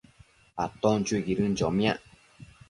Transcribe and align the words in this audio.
aton 0.65 0.97
chuiquidën 1.07 1.53
chomiac 1.57 1.99